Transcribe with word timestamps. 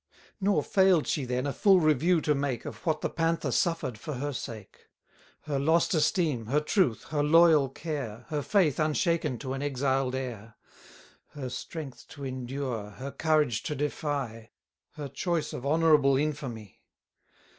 Nor 0.39 0.63
fail'd 0.63 1.05
she 1.05 1.25
then 1.25 1.45
a 1.45 1.53
full 1.53 1.79
review 1.79 2.21
to 2.21 2.33
make 2.33 2.65
Of 2.65 2.83
what 2.87 3.01
the 3.01 3.09
Panther 3.11 3.51
suffer'd 3.51 3.99
for 3.99 4.15
her 4.15 4.33
sake: 4.33 4.87
40 5.43 5.53
Her 5.53 5.59
lost 5.59 5.93
esteem, 5.93 6.47
her 6.47 6.59
truth, 6.59 7.03
her 7.09 7.21
loyal 7.21 7.69
care, 7.69 8.25
Her 8.29 8.41
faith 8.41 8.79
unshaken 8.79 9.37
to 9.37 9.53
an 9.53 9.61
exiled 9.61 10.15
heir, 10.15 10.55
Her 11.35 11.49
strength 11.49 12.07
to 12.07 12.25
endure, 12.25 12.89
her 12.97 13.11
courage 13.11 13.61
to 13.61 13.75
defy; 13.75 14.49
Her 14.93 15.07
choice 15.07 15.53
of 15.53 15.67
honourable 15.67 16.17
infamy. 16.17 16.81